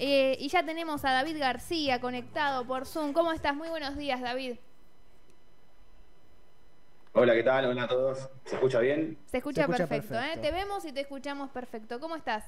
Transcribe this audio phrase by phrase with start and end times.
[0.00, 3.12] Eh, y ya tenemos a David García conectado por Zoom.
[3.12, 3.54] ¿Cómo estás?
[3.54, 4.56] Muy buenos días, David.
[7.12, 7.64] Hola, ¿qué tal?
[7.66, 8.30] Hola a todos.
[8.44, 9.18] ¿Se escucha bien?
[9.26, 10.38] Se escucha, perfecto, ¿eh?
[10.40, 11.98] Te vemos y te escuchamos perfecto.
[11.98, 12.44] ¿Cómo estás?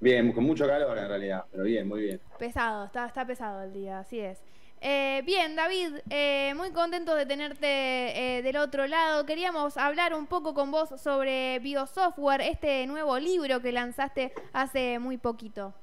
[0.00, 2.20] Bien, con mucho calor en realidad, pero bien, muy bien.
[2.38, 4.38] Pesado, está, está pesado el día, así es.
[4.82, 9.26] Eh, bien, David, eh, muy contento de tenerte eh, del otro lado.
[9.26, 15.18] Queríamos hablar un poco con vos sobre Biosoftware, este nuevo libro que lanzaste hace muy
[15.18, 15.74] poquito.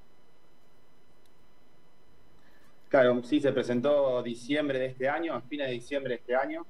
[2.89, 6.65] Claro, sí, se presentó diciembre de este año, a fines de diciembre de este año.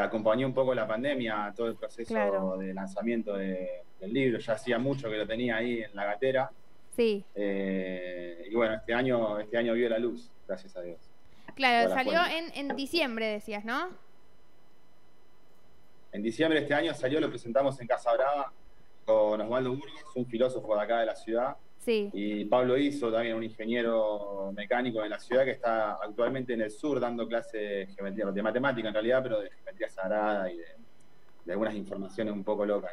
[0.00, 3.68] acompañó un poco la pandemia, todo el proceso de lanzamiento del
[4.00, 4.38] libro.
[4.38, 6.50] Ya hacía mucho que lo tenía ahí en la gatera.
[6.94, 7.24] Sí.
[7.34, 11.07] y bueno, este año, este año vio la luz, gracias a Dios.
[11.58, 13.88] Claro, salió en, en diciembre, decías, ¿no?
[16.12, 18.52] En diciembre de este año salió, lo presentamos en Casa Brava
[19.04, 21.56] con Osvaldo Burgos, un filósofo de acá de la ciudad.
[21.78, 22.10] Sí.
[22.12, 26.70] Y Pablo Iso, también un ingeniero mecánico de la ciudad que está actualmente en el
[26.70, 31.52] sur dando clases de geometría, de matemática en realidad, pero de geometría sagrada y de,
[31.52, 32.92] algunas informaciones un poco locas.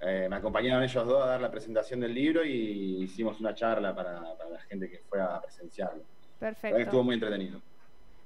[0.00, 3.94] Eh, me acompañaron ellos dos a dar la presentación del libro y hicimos una charla
[3.94, 6.02] para, la gente que fue a presenciarlo.
[6.40, 6.78] Perfecto.
[6.78, 7.60] Estuvo muy entretenido.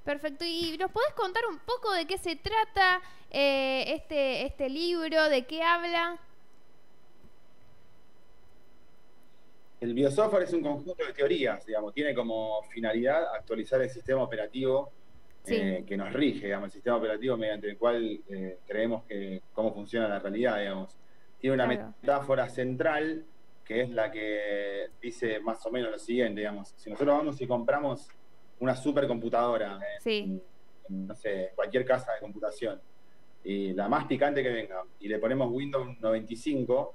[0.06, 0.44] Perfecto.
[0.44, 5.28] ¿Y nos podés contar un poco de qué se trata eh, este, este libro?
[5.28, 6.16] ¿De qué habla?
[9.80, 14.92] El biosoftware es un conjunto de teorías, digamos, tiene como finalidad actualizar el sistema operativo
[15.44, 19.74] eh, que nos rige, digamos, el sistema operativo mediante el cual eh, creemos que cómo
[19.74, 20.96] funciona la realidad, digamos.
[21.40, 23.24] Tiene una metáfora central
[23.64, 27.46] que es la que dice más o menos lo siguiente, digamos, si nosotros vamos y
[27.48, 28.08] compramos
[28.60, 30.42] una supercomputadora en,
[30.88, 32.80] no sé, cualquier casa de computación,
[33.44, 36.94] y la más picante que venga, y le ponemos Windows 95,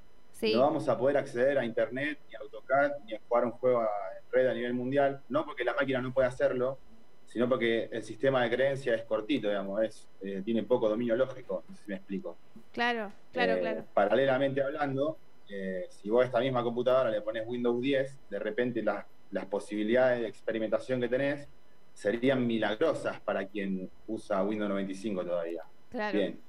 [0.54, 3.82] no vamos a poder acceder a Internet, ni a AutoCAD, ni a jugar un juego
[3.82, 3.88] en
[4.32, 6.80] red a nivel mundial, no porque la máquina no pueda hacerlo,
[7.26, 11.64] sino porque el sistema de creencia es cortito, digamos, es, eh, tiene poco dominio lógico,
[11.68, 12.38] no sé si me explico.
[12.74, 13.86] Claro, claro, eh, claro.
[13.94, 15.18] Paralelamente hablando,
[15.50, 19.46] eh, si vos a esta misma computadora le pones Windows 10, de repente la, las
[19.46, 21.48] posibilidades de experimentación que tenés
[21.94, 25.64] serían milagrosas para quien usa Windows 95 todavía.
[26.12, 26.40] Bien.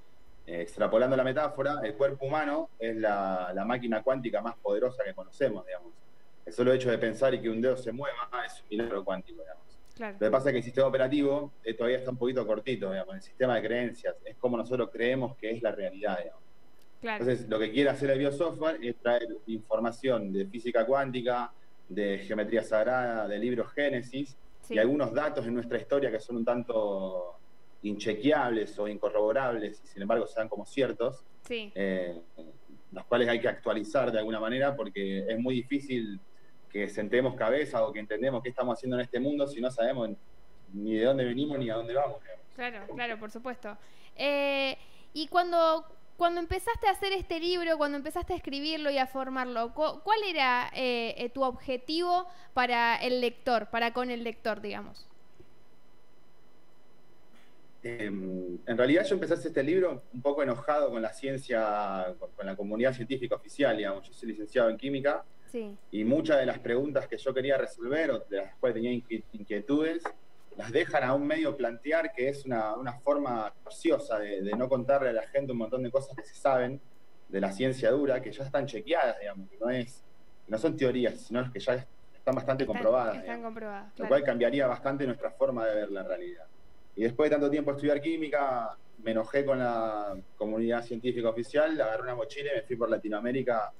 [0.46, 5.64] Eh, extrapolando la metáfora, el cuerpo humano es la, máquina cuántica más poderosa que conocemos,
[5.66, 5.92] digamos.
[6.44, 9.42] El solo hecho de pensar y que un dedo se mueva es un milagro cuántico,
[9.42, 9.62] digamos.
[9.98, 13.14] Lo que pasa es que el sistema operativo eh, todavía está un poquito cortito, digamos,
[13.14, 16.42] el sistema de creencias, es como nosotros creemos que es la realidad, digamos.
[17.02, 21.52] Entonces, lo que quiere hacer el biosoftware es traer información de física cuántica,
[21.88, 24.36] de geometría sagrada, de libros Génesis,
[24.72, 27.36] y algunos datos en nuestra historia que son un tanto
[27.82, 32.20] inchequeables o incorroborables y sin embargo se dan como ciertos, eh,
[32.92, 36.20] los cuales hay que actualizar de alguna manera porque es muy difícil
[36.70, 40.10] que sentemos cabeza o que entendemos qué estamos haciendo en este mundo si no sabemos
[40.72, 42.18] ni de dónde venimos ni a dónde vamos.
[42.54, 43.76] Claro, claro, por supuesto.
[44.16, 44.76] Eh,
[45.12, 45.84] y cuando
[46.22, 50.70] cuando empezaste a hacer este libro, cuando empezaste a escribirlo y a formarlo, ¿cuál era
[50.72, 55.04] eh, eh, tu objetivo para el lector, para con el lector, digamos?
[57.82, 62.14] Em, en realidad yo empecé a hacer este libro un poco enojado con la ciencia,
[62.36, 64.06] con, la comunidad científica oficial, digamos.
[64.06, 65.24] Yo soy licenciado en química
[65.90, 68.92] y muchas de las preguntas que yo quería resolver o de las cuales tenía
[69.32, 70.04] inquietudes,
[70.56, 75.12] las dejan a un medio plantear que es una, forma ociosa de, no contarle a
[75.12, 76.80] la gente un montón de cosas que se saben
[77.28, 80.04] de la ciencia dura, que ya están chequeadas, digamos, que no, es,
[80.48, 83.16] no son teorías, sino que ya están bastante comprobadas.
[83.16, 83.98] Están comprobadas.
[83.98, 86.44] Lo cual cambiaría bastante nuestra forma de ver la realidad.
[86.94, 92.02] Y después de tanto tiempo estudiar química, me enojé con la comunidad científica oficial, agarré
[92.02, 93.72] una mochila y me fui por Latinoamérica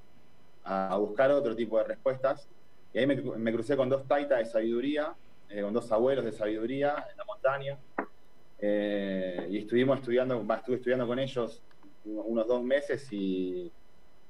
[0.63, 2.47] a, buscar otro tipo de respuestas.
[2.91, 5.13] Y ahí me, me crucé con dos taitas de sabiduría,
[5.49, 7.77] eh, con dos abuelos de sabiduría en la montaña.
[8.59, 11.61] Eh, y estuvimos estudiando, estuve estudiando con ellos
[12.05, 13.71] unos dos meses y,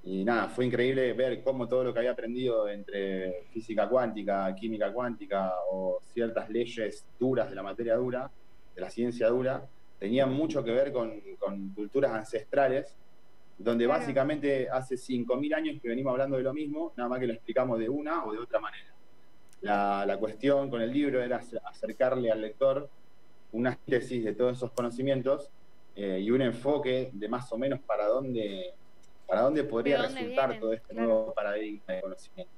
[0.03, 5.53] nada, fue increíble ver cómo todo lo que había aprendido entre física cuántica, química cuántica
[5.71, 8.29] o ciertas leyes duras de la materia dura,
[8.75, 9.67] de la ciencia dura,
[9.99, 11.21] tenían mucho que ver con,
[11.75, 12.95] culturas ancestrales,
[13.57, 17.33] donde básicamente hace 5.000 años que venimos hablando de lo mismo, nada más que lo
[17.33, 18.92] explicamos de una o de otra manera.
[19.63, 22.89] La, cuestión con el libro era acercarle al lector
[23.53, 25.49] una tesis de todos esos conocimientos
[25.95, 28.73] eh, y un enfoque de más o menos para dónde,
[29.25, 32.51] para dónde podría resultar todo este nuevo paradigma de conocimiento.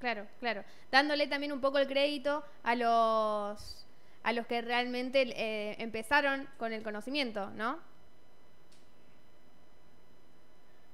[0.00, 0.64] Claro, claro.
[0.90, 3.86] Dándole también un poco el crédito a los
[4.24, 7.78] a los que realmente eh, empezaron con el conocimiento, ¿no?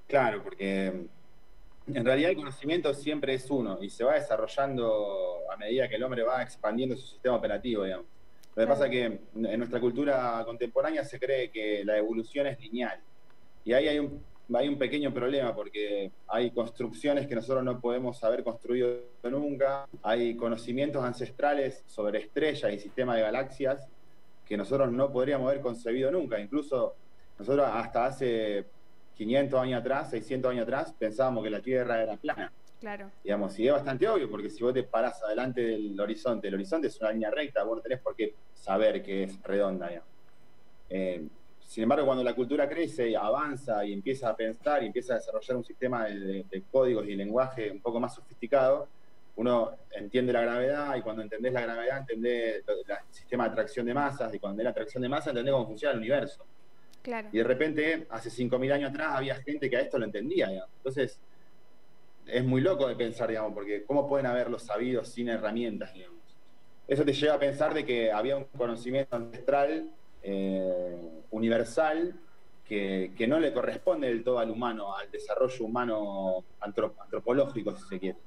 [0.07, 1.07] Claro, porque
[1.87, 6.03] en realidad el conocimiento siempre es uno y se va desarrollando a medida que el
[6.03, 8.07] hombre va expandiendo su sistema operativo, digamos.
[8.55, 12.59] Lo que pasa es que en nuestra cultura contemporánea se cree que la evolución es
[12.59, 12.99] lineal.
[13.65, 14.23] Y ahí hay un,
[14.53, 20.35] hay un pequeño problema porque hay construcciones que nosotros no podemos haber construido nunca, hay
[20.35, 23.87] conocimientos ancestrales sobre estrellas y sistemas de galaxias
[24.45, 26.39] que nosotros no podríamos haber concebido nunca.
[26.39, 26.95] Incluso
[27.37, 28.65] nosotros hasta hace
[29.15, 32.51] 500 años atrás, 600 años atrás, pensábamos que la Tierra era plana.
[32.79, 33.09] Claro.
[33.23, 36.87] Digamos, y es bastante obvio, porque si vos te parás adelante del horizonte, el horizonte
[36.87, 39.89] es una línea recta, vos no tenés por qué saber que es redonda,
[40.89, 41.27] eh,
[41.67, 45.57] sin embargo, cuando la cultura crece, avanza y empieza a pensar y empieza a desarrollar
[45.57, 48.87] un sistema de, códigos y lenguaje un poco más sofisticado,
[49.37, 53.93] uno entiende la gravedad y cuando entendés la gravedad entendés el sistema de atracción de
[53.93, 56.45] masas y cuando entendés la atracción de masas entendés cómo funciona el universo.
[57.31, 60.49] Y de repente, hace 5.000 años atrás, había gente que a esto lo entendía.
[60.77, 61.19] Entonces,
[62.25, 66.15] es muy loco de pensar, digamos, porque ¿cómo pueden haberlo sabido sin herramientas, digamos?
[66.87, 69.89] Eso te lleva a pensar de que había un conocimiento ancestral,
[70.23, 72.15] eh, universal,
[72.65, 78.17] que, no le corresponde del todo al humano, al desarrollo humano antropológico, si se quiere.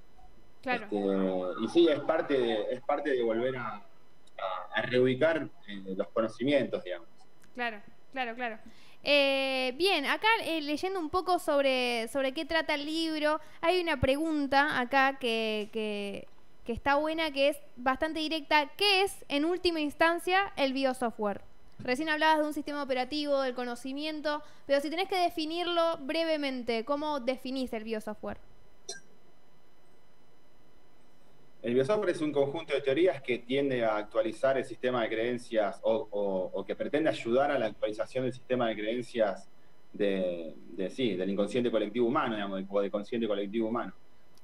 [0.63, 0.85] Claro.
[0.85, 3.85] Este, y sí, es parte de, es parte de volver a,
[4.83, 7.09] reubicar eh, los conocimientos, digamos.
[7.55, 7.83] Claro.
[8.13, 8.59] Claro, claro.
[9.05, 14.01] Eh, bien, acá eh, leyendo un poco sobre, sobre qué trata el libro, hay una
[14.01, 16.27] pregunta acá que, que,
[16.65, 18.69] que está buena, que es bastante directa.
[18.77, 21.43] ¿Qué es, en última instancia, el biosoftware?
[21.79, 27.21] Recién hablabas de un sistema operativo, del conocimiento, pero si tenés que definirlo brevemente, ¿cómo
[27.21, 28.39] definís el biosoftware?
[31.69, 35.79] El biosoftware es un conjunto de teorías que tiende a actualizar el sistema de creencias
[35.83, 39.47] o, que pretende ayudar a la actualización del sistema de creencias
[39.93, 40.55] de,
[40.89, 43.93] sí, del inconsciente colectivo humano, digamos, o del consciente colectivo humano.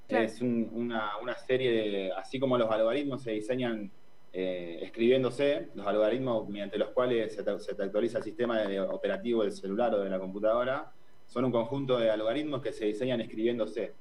[0.06, 3.90] Es una, serie de, así como los algoritmos se diseñan
[4.30, 9.94] eh, escribiéndose, los algoritmos mediante los cuales se, se actualiza el sistema operativo del celular
[9.94, 10.92] o de la computadora,
[11.24, 13.94] son un conjunto de algoritmos que se diseñan escribiéndose.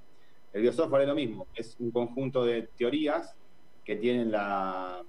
[0.54, 3.36] El biosoftware es lo mismo, es un conjunto de teorías
[3.84, 5.04] que tienen la,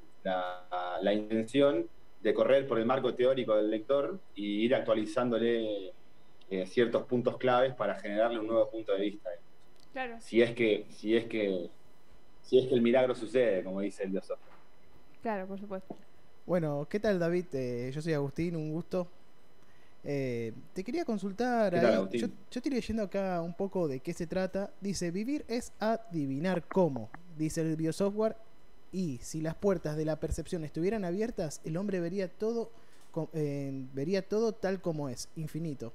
[1.13, 1.87] intención
[2.23, 5.93] de correr por el marco teórico del lector y ir actualizándole
[6.51, 9.29] eh, ciertos puntos claves para generarle un nuevo punto de vista.
[9.93, 10.17] Claro.
[10.19, 11.69] Si es que, si es que,
[12.43, 14.55] si es que el milagro sucede, como dice el biosoftware.
[15.21, 15.95] Claro, por supuesto.
[16.47, 17.47] Bueno, ¿qué tal David?
[17.53, 19.07] Eh, yo soy Agustín, un gusto.
[20.07, 21.75] Eh, te quería consultar,
[22.13, 24.71] yo, estoy leyendo acá un poco de qué se trata.
[24.81, 28.37] Dice, vivir es adivinar cómo, dice el biosoftware,
[28.93, 32.71] y si las puertas de la percepción estuvieran abiertas, el hombre vería todo,
[33.33, 35.93] eh, vería todo tal como es, infinito.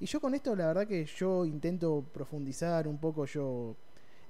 [0.00, 3.74] Y yo con esto, la verdad que yo intento profundizar un poco, yo...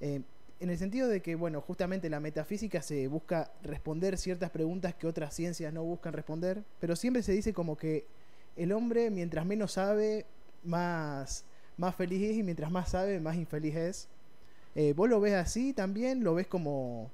[0.01, 0.23] Eh,
[0.61, 5.07] en el sentido de que, bueno, justamente la metafísica se busca responder ciertas preguntas que
[5.07, 8.05] otras ciencias no buscan responder, pero siempre se dice como que
[8.57, 10.27] el hombre mientras menos sabe,
[10.63, 11.45] más,
[11.77, 14.09] más feliz es y mientras más sabe, más infeliz es.
[14.75, 16.25] Eh, ¿Vos lo ves así también?
[16.25, 17.11] ¿Lo ves como...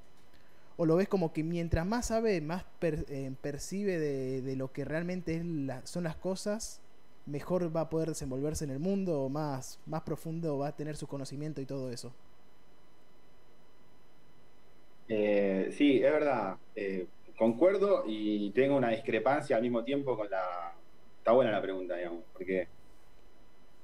[0.79, 5.43] ¿O lo ves como que mientras más sabe, más eh, percibe de, lo que realmente
[5.85, 6.83] son las cosas,
[7.25, 11.07] mejor va a poder desenvolverse en el mundo, más, más profundo va a tener su
[11.07, 12.13] conocimiento y todo eso?
[15.09, 16.59] Eh, sí, es verdad.
[17.39, 20.75] concuerdo y tengo una discrepancia al mismo tiempo con la,
[21.27, 22.69] está buena la pregunta, digamos, porque,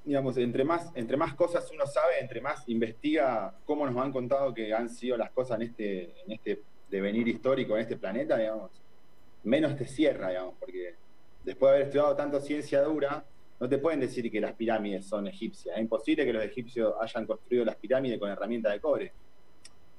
[0.05, 4.55] digamos, entre más, entre más cosas uno sabe, entre más investiga cómo nos han contado
[4.55, 8.71] que han sido las cosas en este, en este devenir histórico, en este planeta, digamos,
[9.43, 10.95] menos te cierra, digamos, porque
[11.43, 13.25] después de haber estudiado tanto ciencia dura,
[13.59, 15.75] no te pueden decir que las pirámides son egipcias.
[15.75, 19.13] Es imposible que los egipcios hayan construido las pirámides con herramientas de cobre.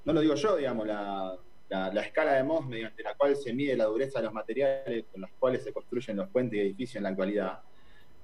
[0.05, 1.35] No lo digo yo, digamos, la,
[1.69, 5.21] la, escala de Mohs mediante la cual se mide la dureza de los materiales con
[5.21, 7.59] los cuales se construyen los puentes y edificios en la actualidad.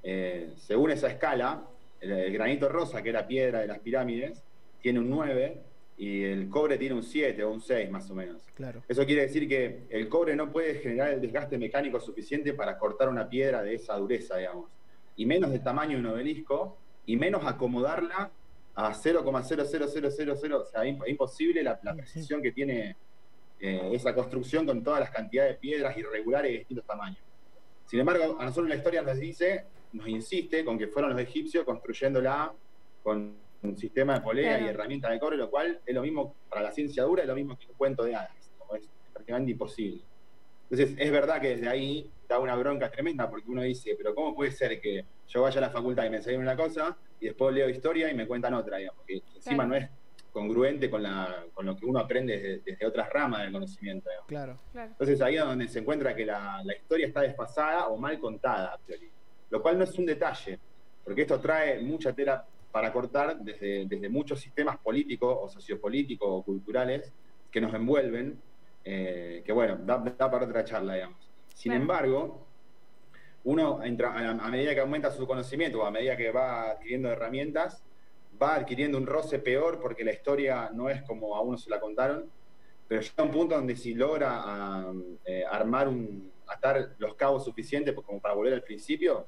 [0.04, 1.64] Eh, según esa escala,
[2.00, 4.44] el, granito rosa, que era piedra de las pirámides,
[4.82, 5.62] tiene un 9
[5.98, 8.42] y el cobre tiene un 7 o un 6 más o menos.
[8.54, 8.84] Claro.
[8.88, 13.10] Eso quiere decir que el cobre no puede generar el desgaste mecánico suficiente para cortar
[13.10, 14.70] una piedra de esa dureza, digamos.
[15.18, 18.32] Y menos del tamaño de un obelisco, y menos acomodarla
[18.76, 20.54] a 0,00000.
[20.54, 22.96] O sea, imposible la, la precisión que tiene
[23.60, 27.20] eh, esa construcción con todas las cantidades de piedras irregulares de distintos tamaños.
[27.86, 31.66] Sin embargo, a nosotros la historia nos dice, nos insiste con que fueron los egipcios
[31.66, 32.54] construyéndola
[33.04, 36.62] con un sistema de polea y herramientas de cobre, lo cual es lo mismo para
[36.62, 38.32] la ciencia dura, es lo mismo que un cuento de hadas,
[38.76, 40.02] es prácticamente imposible.
[40.70, 44.36] Entonces, es verdad que desde ahí da una bronca tremenda, porque uno dice, pero ¿cómo
[44.36, 47.54] puede ser que yo vaya a la facultad y me enseñen una cosa, y después
[47.54, 49.90] leo historia y me cuentan otra, digamos, que encima no es
[50.32, 54.10] congruente con, la, con lo que uno aprende desde, otras ramas del conocimiento.
[54.28, 54.60] Claro.
[54.74, 58.80] Entonces ahí es donde se encuentra que la, historia está desfasada o mal contada,
[59.50, 60.60] lo cual no es un detalle,
[61.04, 66.44] porque esto trae mucha tela para cortar desde, desde muchos sistemas políticos o sociopolíticos o
[66.44, 67.12] culturales
[67.52, 68.40] que nos envuelven,
[68.86, 71.30] eh, que bueno, da, para otra charla, digamos.
[71.54, 72.46] Sin embargo,
[73.44, 77.84] uno a medida que aumenta su conocimiento o a medida que va adquiriendo herramientas,
[78.42, 81.80] va adquiriendo un roce peor porque la historia no es como a uno se la
[81.80, 82.30] contaron,
[82.88, 84.86] pero llega un punto donde si logra
[85.26, 89.28] eh, armar un, atar los cabos suficientes como para volver al principio,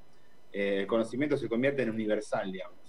[0.51, 2.80] eh, el conocimiento se convierte en universal, digamos.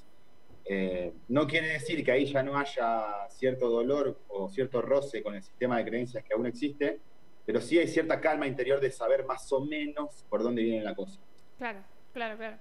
[0.65, 5.35] Eh, no quiere decir que ahí ya no haya cierto dolor o cierto roce con
[5.35, 7.01] el sistema de creencias que aún existe,
[7.45, 10.95] pero sí hay cierta calma interior de saber más o menos por dónde viene la
[10.95, 11.21] cosa.
[11.59, 11.81] Claro,
[12.13, 12.57] claro, claro.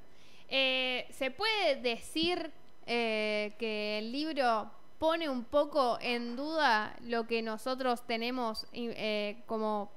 [0.50, 2.52] ¿Se puede decir
[2.86, 4.72] eh, que el libro
[5.02, 9.92] pone un poco en duda lo que nosotros tenemos eh, como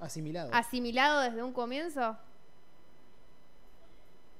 [0.00, 0.50] asimilado.
[0.52, 2.16] asimilado desde un comienzo?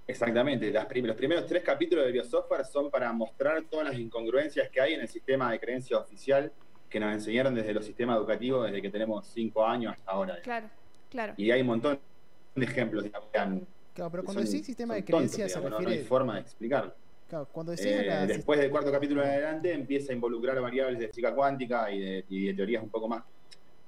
[0.07, 4.95] Exactamente, los primeros tres capítulos de Biosoftware son para mostrar todas las incongruencias que hay
[4.95, 6.53] en el sistema de creencia oficial
[6.89, 10.41] que nos enseñaron desde los sistemas educativos desde que tenemos cinco años hasta ahora.
[10.43, 10.71] Claro,
[11.11, 11.35] claro.
[11.37, 11.99] Y hay un montón
[12.55, 13.05] de ejemplos.
[13.93, 15.85] claro, pero cuando decís sistema de creencia se refiere...
[15.85, 16.95] No, hay forma de explicarlo
[17.53, 21.91] cuando eh, Después del cuarto capítulo en adelante empieza a involucrar variables de física cuántica
[21.91, 23.25] y de, teorías un poco más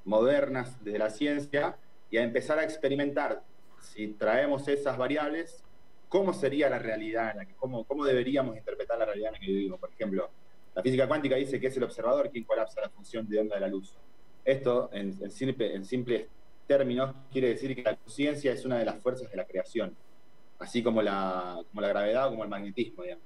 [0.04, 1.76] modernas desde la ciencia
[2.10, 3.42] y a empezar a experimentar
[3.80, 5.62] si traemos esas variables,
[6.08, 9.78] cómo sería la realidad, cómo, cómo deberíamos interpretar la realidad en la que vivimos.
[9.78, 10.30] Por ejemplo,
[10.74, 13.60] la física cuántica dice que es el observador quien colapsa la función de onda de
[13.60, 13.94] la luz.
[14.44, 16.26] Esto, en, en simples
[16.66, 19.94] términos, quiere decir que la conciencia es una de las fuerzas de la creación
[20.58, 23.24] así como la, como la gravedad o como el magnetismo, digamos.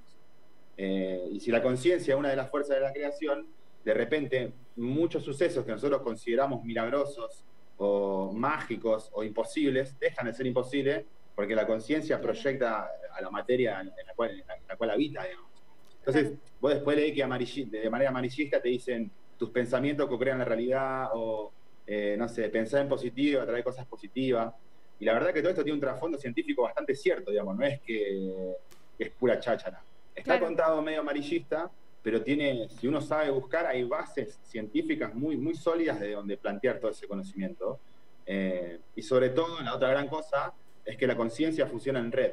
[0.85, 3.47] Eh, y si la conciencia es una de las fuerzas de la creación,
[3.85, 7.45] de repente muchos sucesos que nosotros consideramos milagrosos
[7.77, 11.05] o mágicos o imposibles dejan de ser imposibles
[11.37, 15.53] porque la conciencia proyecta a la materia en la cual, la cual habita, digamos.
[15.99, 19.09] Entonces, vos después lees que de manera amarillista te dicen
[19.39, 21.53] tus pensamientos co-crean la realidad o,
[21.87, 24.53] eh, no sé, pensar en positivo, atraer cosas positivas.
[24.99, 27.81] Y la verdad que todo esto tiene un trasfondo científico bastante cierto, digamos, no es
[27.83, 28.57] que,
[28.99, 29.81] es pura cháchara.
[30.15, 31.71] Está contado medio amarillista,
[32.03, 36.79] pero tiene, si uno sabe buscar, hay bases científicas muy, muy sólidas de donde plantear
[36.79, 37.81] todo ese conocimiento.
[38.27, 40.53] Eh, y sobre todo, la otra gran cosa
[40.85, 42.33] es que la conciencia funciona en red.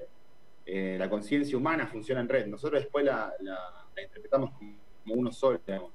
[0.66, 2.48] Eh, la conciencia humana funciona en red.
[2.48, 3.34] Nosotros después la,
[4.02, 5.92] interpretamos como uno solo, digamos.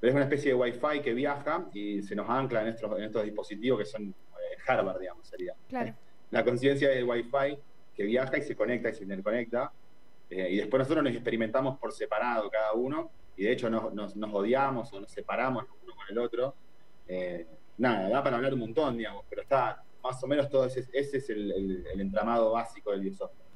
[0.00, 3.04] Pero es una especie de wifi que viaja y se nos ancla en estos, en
[3.04, 5.54] estos dispositivos que son eh, Harvard, digamos, sería.
[5.68, 5.94] Claro
[6.30, 7.58] la conciencia del Wi-Fi
[7.94, 9.72] que viaja y se conecta y se interconecta.
[10.30, 14.34] Eh, y después nosotros nos experimentamos por separado cada uno, y de hecho nos, nos,
[14.34, 16.54] odiamos o nos separamos uno con el otro.
[17.06, 17.46] Eh,
[17.78, 21.18] nada, da para hablar un montón, digamos, pero está más o menos todo ese, ese
[21.18, 23.48] es el, entramado básico del biosoftware.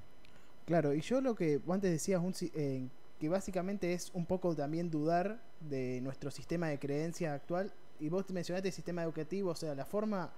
[0.66, 2.88] Claro, y yo lo que antes decías, un, eh,
[3.18, 8.28] que básicamente es un poco también dudar de nuestro sistema de creencia actual, y vos
[8.30, 10.32] mencionaste el sistema educativo, o sea, la forma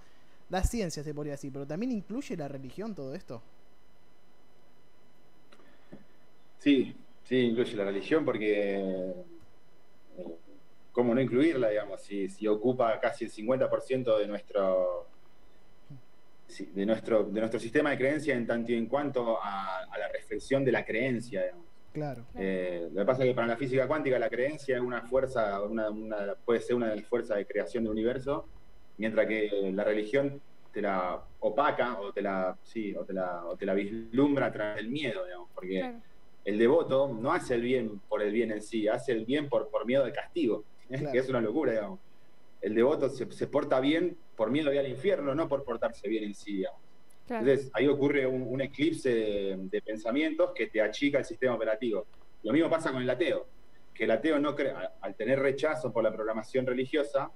[0.50, 3.42] la ciencia, se podría decir, pero también incluye la religión todo esto.
[6.64, 9.12] Sí, sí, incluye la religión porque...
[10.92, 12.00] ¿Cómo no incluirla, digamos?
[12.00, 15.09] Si, si ocupa casi el 50% de nuestro,
[16.73, 20.64] de nuestro, de nuestro sistema de creencia en tanto y en cuanto a, la reflexión
[20.64, 21.66] de la creencia, digamos.
[21.92, 22.25] Claro.
[22.35, 25.61] Eh, lo que pasa es que para la física cuántica la creencia es una fuerza,
[25.62, 25.90] una,
[26.47, 28.49] puede ser una de las fuerzas de creación del universo,
[28.97, 30.40] mientras que la religión
[30.73, 34.52] te la opaca o te la, sí, o te la, o te la vislumbra a
[34.52, 35.92] través del miedo, digamos, porque
[36.44, 39.68] el devoto no hace el bien por el bien en sí, hace el bien por,
[39.70, 41.04] por miedo de castigo, ¿eh?
[41.10, 42.00] que es una locura, digamos.
[42.60, 46.56] El devoto se, porta bien por miedo al infierno, no por portarse bien en sí,
[46.56, 46.80] digamos.
[47.28, 49.10] Entonces ahí ocurre un, eclipse
[49.56, 52.06] de, pensamientos que te achica el sistema operativo.
[52.42, 53.46] Lo mismo pasa con el ateo,
[53.94, 57.30] que el ateo no cree, al tener rechazo por la programación religiosa,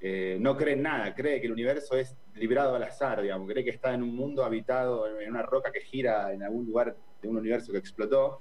[0.00, 3.64] eh, no cree en nada, cree que el universo es librado al azar, digamos, cree
[3.64, 7.28] que está en un mundo habitado en una roca que gira en algún lugar de
[7.28, 8.40] un universo que explotó,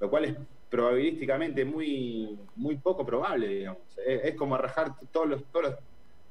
[0.00, 0.36] lo cual es
[0.70, 3.82] probabilísticamente muy, muy poco probable, digamos.
[4.06, 5.74] Es, como arrajar todos los, todos los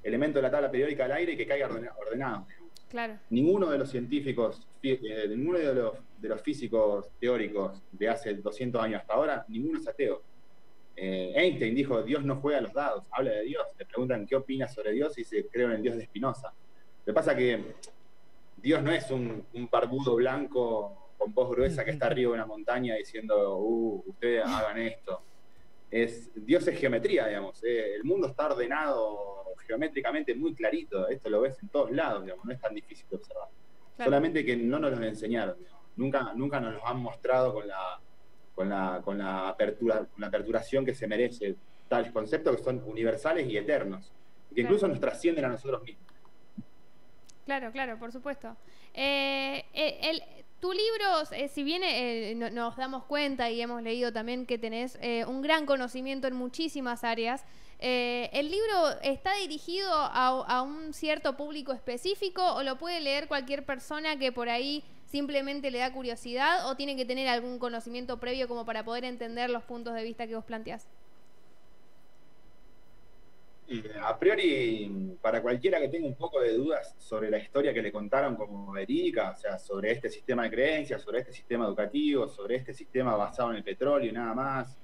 [0.03, 2.45] elementos de la tabla periódica al aire y que caiga ordenado.
[2.89, 3.17] Claro.
[3.29, 8.81] Ninguno de los científicos, eh, ninguno de los, de los físicos teóricos de hace 200
[8.81, 10.21] años hasta ahora, ninguno es ateo.
[10.95, 13.63] Eh, Einstein dijo, Dios no juega a los dados, habla de Dios.
[13.77, 16.53] Le preguntan qué opina sobre Dios y se cree en el Dios de Spinoza.
[17.05, 17.63] Lo que pasa es que
[18.57, 22.95] Dios no es un, barbudo blanco con voz gruesa que está arriba de una montaña
[22.95, 25.21] diciendo, uh, ustedes hagan esto.
[25.89, 27.63] Es, Dios es geometría, digamos.
[27.63, 31.07] Eh, el mundo está ordenado geométricamente muy clarito.
[31.07, 32.45] Esto lo ves en todos lados, digamos.
[32.45, 33.47] No es tan difícil de observar.
[33.97, 35.55] Solamente que no nos lo enseñaron.
[35.95, 37.99] Nunca, nunca nos lo han mostrado con la,
[38.53, 41.55] con la, con la apertura, la aperturación que se merece
[41.87, 44.11] tales conceptos que son universales y eternos,
[44.53, 46.05] que incluso nos trascienden a nosotros mismos.
[47.45, 48.55] Claro, claro, por supuesto.
[48.93, 50.23] Eh, eh, el,
[50.59, 51.81] tu libro, eh, si bien
[52.55, 54.97] nos damos cuenta y hemos leído también que tenés
[55.27, 57.43] un gran conocimiento en muchísimas áreas,
[57.79, 63.65] ¿el libro está dirigido a, a, un cierto público específico o lo puede leer cualquier
[63.65, 68.47] persona que por ahí simplemente le da curiosidad o tiene que tener algún conocimiento previo
[68.47, 70.87] como para poder entender los puntos de vista que vos planteás?
[74.01, 77.91] a priori, para cualquiera que tenga un poco de dudas sobre la historia que le
[77.91, 82.57] contaron como verídica, o sea, sobre este sistema de creencias, sobre este sistema educativo, sobre
[82.57, 84.77] este sistema basado en el petróleo y nada más,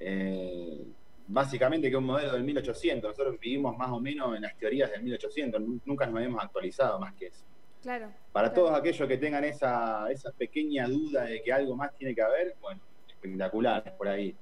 [0.00, 0.82] eh,
[1.26, 4.90] básicamente que es un modelo del 1800, nosotros vivimos más o menos en las teorías
[4.90, 7.44] del 1800, nunca nos hemos actualizado más que eso.
[7.82, 8.10] Claro.
[8.32, 12.22] Para todos aquellos que tengan esa, esa pequeña duda de que algo más tiene que
[12.22, 14.34] haber, bueno, espectacular, por ahí.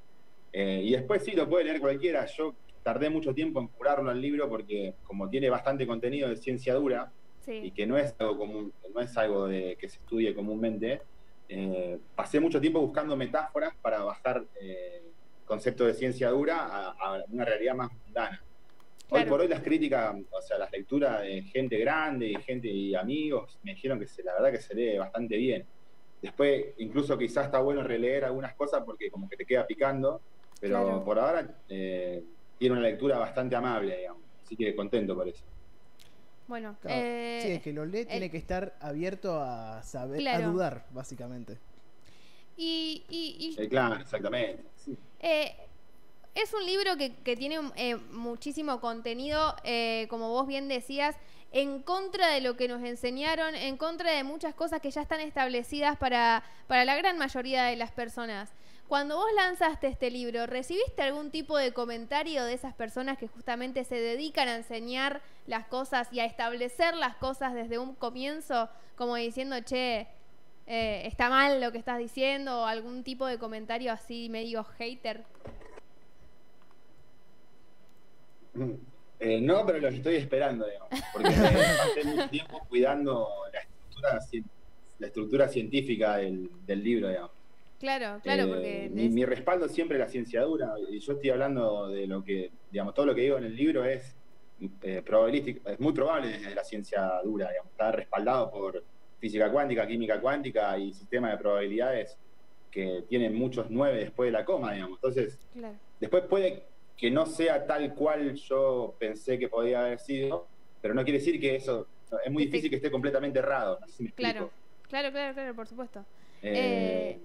[0.52, 2.25] Eh, y después sí, lo puede leer cualquiera.
[2.26, 6.75] Yo tardé mucho tiempo en curarlo al libro porque como tiene bastante contenido de ciencia
[6.75, 7.13] dura
[7.47, 11.01] y que no es algo común, no es algo de, que se estudie comúnmente,
[11.49, 15.03] eh, pasé mucho tiempo buscando metáforas para bajar eh,
[15.45, 18.41] conceptos de ciencia dura a, una realidad más mundana.
[19.13, 22.95] Hoy por hoy las críticas, o sea, las lecturas de gente grande y gente y
[22.95, 25.67] amigos me dijeron que se, la verdad que se lee bastante bien.
[26.23, 30.21] Después, incluso quizás está bueno releer algunas cosas porque como que te queda picando,
[30.61, 32.23] pero por ahora eh,
[32.61, 34.23] tiene una lectura bastante amable, digamos.
[34.45, 35.43] Así que contento por eso.
[36.47, 40.85] Bueno, eh, sí, es que lo lee tiene que estar abierto a saber, a dudar,
[40.90, 41.57] básicamente.
[42.59, 44.62] Y, y, eh, claro, exactamente.
[45.21, 45.57] Eh,
[46.35, 47.61] es un libro que, que tiene
[48.11, 49.57] muchísimo contenido,
[50.11, 51.17] como vos bien decías,
[51.52, 55.20] en contra de lo que nos enseñaron, en contra de muchas cosas que ya están
[55.20, 58.53] establecidas para, para la gran mayoría de las personas.
[58.90, 63.85] Cuando vos lanzaste este libro, ¿recibiste algún tipo de comentario de esas personas que justamente
[63.85, 69.14] se dedican a enseñar las cosas y a establecer las cosas desde un comienzo, como
[69.14, 70.09] diciendo, che,
[70.66, 75.25] eh, está mal lo que estás diciendo, o algún tipo de comentario así medio hater?
[78.55, 78.89] Mm,
[79.20, 84.18] eh, no, pero los estoy esperando, digamos, porque pasé mucho tiempo cuidando la estructura,
[84.98, 87.30] la estructura científica del, del libro, digamos.
[87.78, 88.87] Claro, claro, porque...
[88.87, 92.50] Eh, mi, respaldo siempre es la ciencia dura, y yo estoy hablando de lo que,
[92.70, 94.14] digamos, todo lo que digo en el libro es
[94.83, 98.83] eh, probabilístico, es muy probable desde la ciencia dura, digamos, está respaldado por
[99.18, 102.16] física cuántica, química cuántica y sistema de probabilidades
[102.70, 104.98] que tienen muchos nueve después de la coma, digamos.
[104.98, 105.38] Entonces,
[105.98, 106.64] después puede
[107.01, 110.47] que no sea tal cual yo pensé que podía haber sido,
[110.83, 111.87] pero no quiere decir que eso,
[112.25, 113.79] es muy difícil que esté completamente errado,
[114.15, 114.51] claro,
[114.87, 116.05] claro, claro, claro, por supuesto.
[116.43, 117.19] Eh,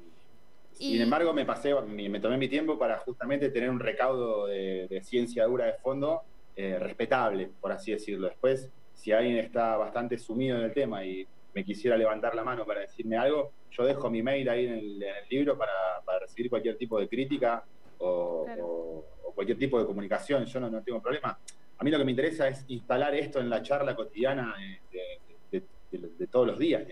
[0.72, 5.46] sin embargo, me pasé, me tomé mi tiempo para justamente tener un recaudo de, ciencia
[5.46, 6.22] dura de fondo
[6.56, 8.28] eh, respetable, por así decirlo.
[8.28, 12.66] Después, si alguien está bastante sumido en el tema y me quisiera levantar la mano
[12.66, 15.74] para decirme algo, yo dejo mi mail ahí en el, libro para,
[16.20, 17.64] recibir cualquier tipo de crítica
[18.00, 19.04] o,
[19.34, 20.46] cualquier tipo de comunicación.
[20.46, 21.38] Yo no, tengo problema.
[21.78, 24.56] A mí lo que me interesa es instalar esto en la charla cotidiana
[24.92, 26.84] de, todos los días.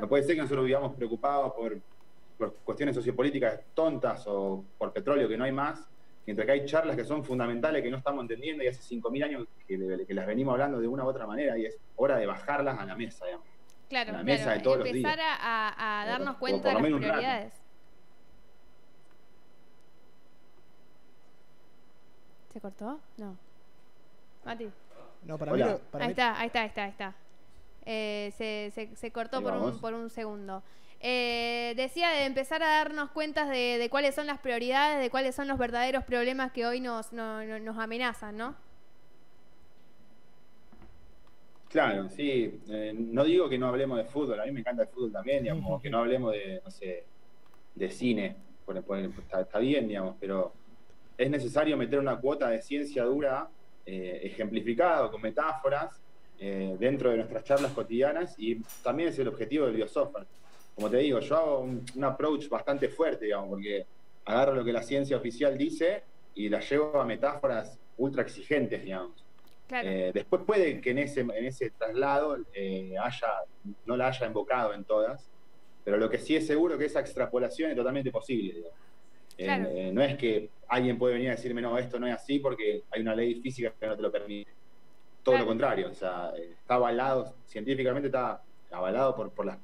[0.00, 1.78] No puede ser que nosotros vivamos preocupados por
[2.36, 5.88] por cuestiones sociopolíticas tontas o por petróleo que no hay más,
[6.26, 9.46] mientras que hay charlas que son fundamentales que no estamos entendiendo y hace 5.000 años
[9.66, 12.84] que, las venimos hablando de una u otra manera y es hora de bajarlas a
[12.84, 13.46] la mesa, digamos.
[13.88, 15.38] Claro, a la mesa de todos empezar los días.
[15.40, 17.52] A, a, darnos cuenta de las prioridades.
[22.54, 23.00] ¿Se cortó?
[23.16, 23.36] No.
[24.44, 24.70] Mati.
[25.24, 27.14] No, para mí, ahí, Está, ahí está, ahí está, ahí está.
[27.84, 30.62] Eh, se, se, se cortó por un, por un segundo.
[31.00, 35.48] Eh, decía de empezar a darnos cuenta de, cuáles son las prioridades, de cuáles son
[35.48, 38.54] los verdaderos problemas que hoy nos, nos amenazan, ¿no?
[41.68, 42.60] Claro, sí.
[42.68, 45.42] Eh, no digo que no hablemos de fútbol, a mí me encanta el fútbol también,
[45.42, 47.04] digamos, que no hablemos de, no sé,
[47.74, 50.52] de cine, por, está, bien, digamos, pero
[51.16, 53.48] es necesario meter una cuota de ciencia dura
[53.86, 56.00] eh, ejemplificada con metáforas
[56.36, 60.26] dentro de nuestras charlas cotidianas y también es el objetivo del biosoftware
[60.74, 63.86] como te digo, yo hago un, approach bastante fuerte, digamos, porque
[64.24, 66.02] agarro lo que la ciencia oficial dice
[66.34, 69.24] y la llevo a metáforas ultra exigentes, digamos.
[69.70, 73.28] Eh, después puede que en ese, en ese traslado eh, haya,
[73.86, 75.30] no la haya invocado en todas,
[75.84, 78.64] pero lo que sí es seguro que esa extrapolación es totalmente posible.
[79.36, 82.82] Eh, no es que alguien puede venir a decirme, no, esto no es así porque
[82.90, 84.50] hay una ley física que no te lo permite.
[85.22, 89.58] Todo lo contrario, o sea, está avalado, científicamente está avalado por, por las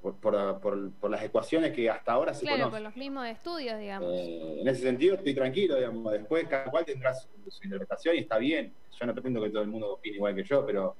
[0.00, 4.10] por, las ecuaciones que hasta ahora se claro, por los mismos estudios, digamos.
[4.12, 6.12] Eh, en ese sentido estoy tranquilo, digamos.
[6.12, 7.28] Después cada cual tendrá su,
[7.62, 8.72] interpretación y está bien.
[8.98, 10.96] Yo no pretendo que todo el mundo opine igual que yo, pero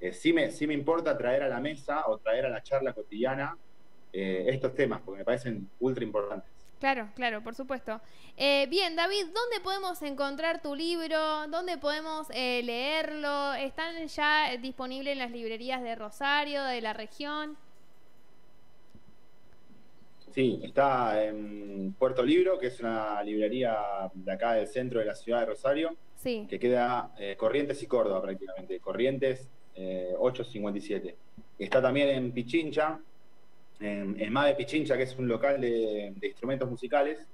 [0.00, 2.92] eh, sí, me, sí me importa traer a la mesa o traer a la charla
[2.92, 3.56] cotidiana
[4.12, 6.50] eh, estos temas, porque me parecen ultra importantes.
[6.80, 8.00] Claro, claro, por supuesto.
[8.36, 11.46] bien, David, ¿dónde podemos encontrar tu libro?
[11.48, 13.54] ¿Dónde podemos leerlo?
[13.54, 17.58] ¿Están ya disponibles en las librerías de Rosario, de la región?
[20.32, 23.76] Sí, está en Puerto Libro, que es una librería
[24.14, 26.46] de acá del centro de la ciudad de Rosario, sí.
[26.48, 31.08] que queda eh, Corrientes y Córdoba prácticamente, Corrientes 857.
[31.08, 31.16] Eh,
[31.58, 33.00] está también en Pichincha,
[33.80, 37.26] en, en MADE Pichincha, que es un local de, instrumentos musicales,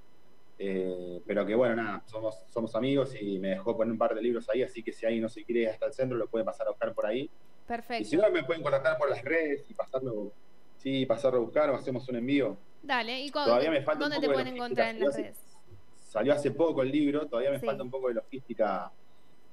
[0.58, 4.22] eh, pero que bueno, nada, somos, somos amigos y me dejó poner un par de
[4.22, 6.44] libros ahí, así que si alguien no se quiere ir hasta el centro, lo puede
[6.44, 7.28] pasar a buscar por ahí.
[7.66, 8.02] Perfecto.
[8.02, 10.32] Y si no, me pueden contactar por las redes y pasarlo,
[10.78, 12.56] sí, pasarlo a buscar o hacemos un envío.
[12.82, 15.36] Dale, ¿y todavía me falta dónde te pueden encontrar en las redes?
[15.96, 18.90] Salió hace poco el libro, todavía me falta un poco de logística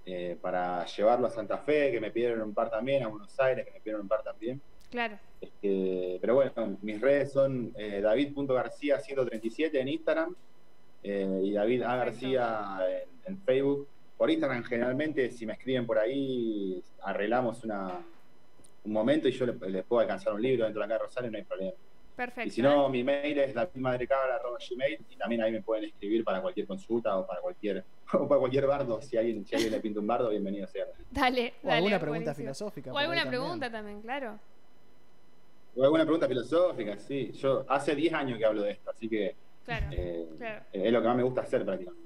[0.06, 3.66] eh, para llevarlo a Santa Fe, que me pidieron un par también, a Buenos Aires,
[3.66, 4.62] que me pidieron un par también.
[4.94, 5.18] Claro.
[5.42, 10.36] Este, pero bueno, mis redes son eh, david.garcía137 en Instagram
[11.02, 11.96] eh, y David A.
[11.96, 12.78] García
[13.26, 13.88] en, Facebook.
[14.16, 17.90] Por Instagram generalmente, si me escriben por ahí, arreglamos una,
[18.84, 21.40] un momento y yo les, puedo alcanzar un libro dentro de la casa Rosario, no
[21.40, 21.74] hay problema.
[22.16, 22.48] Perfecto.
[22.50, 26.68] Y si no, mi mail es davidmadrecabra.gmail y también ahí me pueden escribir para cualquier
[26.68, 29.02] consulta o para cualquier o para cualquier bardo.
[29.02, 30.86] Si alguien, si alguien le pinta un bardo, bienvenido sea.
[31.10, 32.94] Dale, o alguna pregunta filosófica.
[32.94, 34.00] O alguna pregunta también.
[34.04, 34.38] claro.
[35.82, 37.32] Alguna pregunta filosófica, sí.
[37.34, 40.64] Yo hace 10 años que hablo de esto, así que claro, eh, claro.
[40.72, 42.04] es lo que más me gusta hacer prácticamente.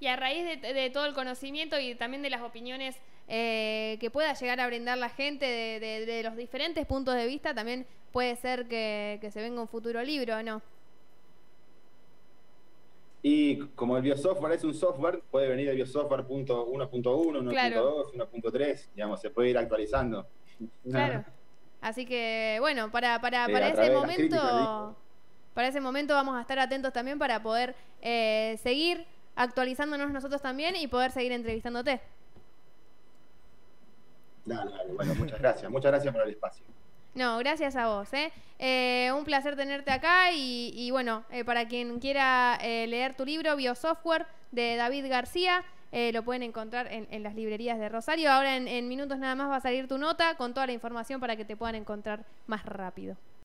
[0.00, 2.96] Y a raíz de, todo el conocimiento y también de las opiniones
[3.28, 7.86] eh, que pueda llegar a brindar la gente de, los diferentes puntos de vista, también
[8.12, 10.60] puede ser que, se venga un futuro libro, ¿no?
[13.22, 19.20] Y como el biosoftware es un software, puede venir el biosoftware 1.1, 1.2, 1.3, digamos,
[19.20, 20.26] se puede ir actualizando.
[20.84, 21.24] Claro.
[21.86, 24.96] Así que, bueno, para, para, para ese momento,
[25.54, 30.74] para ese momento vamos a estar atentos también para poder eh, seguir actualizándonos nosotros también
[30.74, 32.00] y poder seguir entrevistándote.
[34.44, 35.70] Dale, Bueno, muchas gracias.
[35.70, 36.66] Muchas gracias por el espacio.
[37.14, 38.12] No, gracias a vos.
[38.14, 38.32] ¿eh?
[38.58, 43.54] eh un placer tenerte acá y, bueno, eh, para quien quiera eh, leer tu libro,
[43.54, 45.62] Biosoftware, de David García,
[46.12, 48.30] lo pueden encontrar en, las librerías de Rosario.
[48.30, 51.36] Ahora en minutos nada más va a salir tu nota con toda la información para
[51.36, 53.16] que te puedan encontrar más rápido.